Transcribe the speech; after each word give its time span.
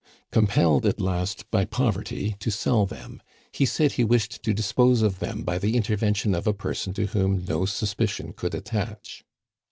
Compelled 0.31 0.83
at 0.87 0.99
last 0.99 1.47
by 1.51 1.63
poverty 1.63 2.35
to 2.39 2.49
sell 2.49 2.87
them, 2.87 3.21
he 3.51 3.67
said 3.67 3.91
he 3.91 4.03
wished 4.03 4.41
to 4.41 4.51
dispose 4.51 5.03
of 5.03 5.19
them 5.19 5.43
by 5.43 5.59
the 5.59 5.77
intervention 5.77 6.33
of 6.33 6.47
a 6.47 6.53
person 6.53 6.91
to 6.91 7.05
whom 7.05 7.45
no 7.45 7.65
suspicion 7.67 8.33
could 8.33 8.55
attach. 8.55 9.23